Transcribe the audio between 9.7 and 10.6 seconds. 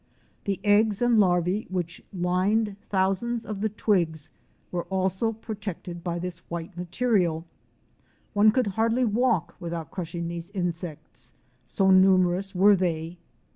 crushing these